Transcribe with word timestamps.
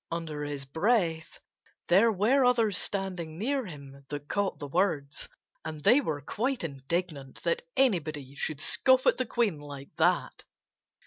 under 0.11 0.43
his 0.43 0.65
breath, 0.65 1.39
there 1.87 2.11
were 2.11 2.43
others 2.43 2.75
standing 2.75 3.37
near 3.37 3.67
him 3.67 4.03
that 4.09 4.27
caught 4.27 4.57
the 4.57 4.65
words. 4.67 5.29
And 5.63 5.83
they 5.83 6.01
were 6.01 6.21
quite 6.21 6.63
indignant 6.63 7.43
that 7.43 7.61
anybody 7.77 8.33
should 8.33 8.59
scoff 8.61 9.05
at 9.05 9.19
the 9.19 9.27
Queen 9.27 9.59
like 9.59 9.95
that. 9.97 10.43